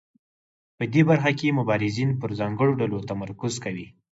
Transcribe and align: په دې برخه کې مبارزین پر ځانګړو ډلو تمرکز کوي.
په 0.77 0.83
دې 0.93 1.01
برخه 1.09 1.31
کې 1.39 1.57
مبارزین 1.59 2.09
پر 2.21 2.29
ځانګړو 2.39 2.77
ډلو 2.81 2.97
تمرکز 3.09 3.53
کوي. 3.63 3.87